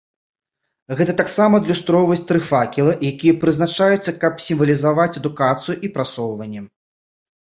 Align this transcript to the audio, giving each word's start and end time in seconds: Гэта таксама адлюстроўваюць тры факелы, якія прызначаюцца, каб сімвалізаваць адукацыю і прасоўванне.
Гэта 0.99 1.13
таксама 1.21 1.53
адлюстроўваюць 1.61 2.23
тры 2.31 2.39
факелы, 2.47 2.95
якія 3.11 3.37
прызначаюцца, 3.43 4.15
каб 4.23 4.33
сімвалізаваць 4.47 5.19
адукацыю 5.21 5.77
і 5.89 5.91
прасоўванне. 5.99 6.61